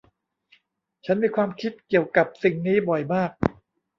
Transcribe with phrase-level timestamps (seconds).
[1.05, 3.31] ฉันมีความคิดเกี่ยวกับสิ่งนี้บ่อยมาก